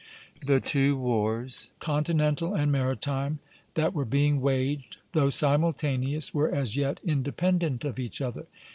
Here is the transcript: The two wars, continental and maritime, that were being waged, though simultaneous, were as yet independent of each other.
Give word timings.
The 0.43 0.59
two 0.59 0.97
wars, 0.97 1.69
continental 1.79 2.55
and 2.55 2.71
maritime, 2.71 3.37
that 3.75 3.93
were 3.93 4.03
being 4.03 4.41
waged, 4.41 4.97
though 5.11 5.29
simultaneous, 5.29 6.33
were 6.33 6.49
as 6.49 6.75
yet 6.75 6.99
independent 7.03 7.85
of 7.85 7.99
each 7.99 8.19
other. 8.19 8.47